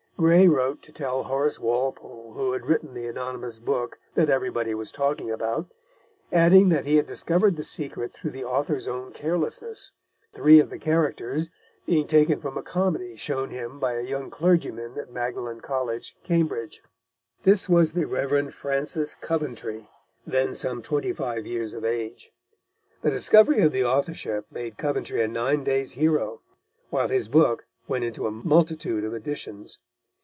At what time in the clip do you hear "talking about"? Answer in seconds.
4.91-5.71